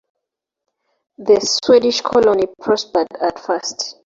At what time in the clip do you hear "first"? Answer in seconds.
3.37-3.97